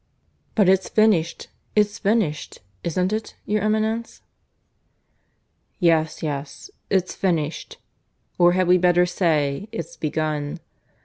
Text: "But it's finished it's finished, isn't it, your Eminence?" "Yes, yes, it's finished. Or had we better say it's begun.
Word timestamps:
"But 0.55 0.67
it's 0.67 0.89
finished 0.89 1.47
it's 1.75 1.99
finished, 1.99 2.61
isn't 2.83 3.13
it, 3.13 3.35
your 3.45 3.61
Eminence?" 3.61 4.23
"Yes, 5.77 6.23
yes, 6.23 6.71
it's 6.89 7.13
finished. 7.13 7.77
Or 8.39 8.53
had 8.53 8.67
we 8.67 8.79
better 8.79 9.05
say 9.05 9.69
it's 9.71 9.95
begun. 9.95 10.59